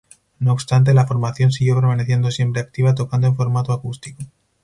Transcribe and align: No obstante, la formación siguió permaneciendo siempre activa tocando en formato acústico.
No 0.39 0.53
obstante, 0.53 0.95
la 0.95 1.05
formación 1.05 1.51
siguió 1.51 1.75
permaneciendo 1.75 2.31
siempre 2.31 2.59
activa 2.59 2.95
tocando 2.95 3.27
en 3.27 3.35
formato 3.35 3.71
acústico. 3.71 4.21